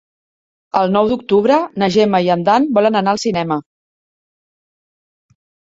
El 0.79 0.93
nou 0.95 1.09
d'octubre 1.11 1.59
na 1.83 1.91
Gemma 1.97 2.23
i 2.29 2.33
en 2.37 2.47
Dan 2.49 2.67
volen 2.79 2.99
anar 3.03 3.15
al 3.15 3.25
cinema. 3.27 3.61